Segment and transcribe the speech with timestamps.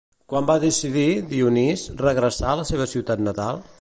[0.31, 1.03] Quan va decidir,
[1.33, 3.63] Dionís, regressar a la seva ciutat natal?